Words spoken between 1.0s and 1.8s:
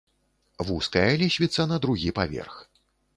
лесвіца на